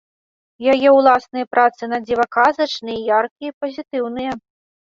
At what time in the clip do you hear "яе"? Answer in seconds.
0.73-0.89